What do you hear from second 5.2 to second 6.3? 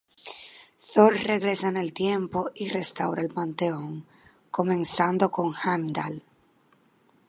con Heimdall.